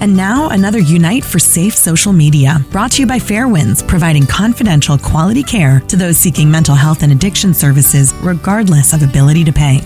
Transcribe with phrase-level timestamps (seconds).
[0.00, 4.96] And now, another Unite for Safe Social Media, brought to you by Fairwinds, providing confidential
[4.96, 9.80] quality care to those seeking mental health and addiction services, regardless of ability to pay.